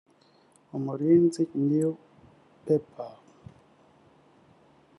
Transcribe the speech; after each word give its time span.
Umurinzi 0.77 1.41
newspaper 1.67 3.13